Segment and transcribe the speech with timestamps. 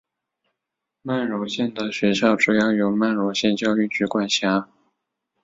[1.03, 4.67] 曼绒县的学校主要由曼绒县教育局管辖。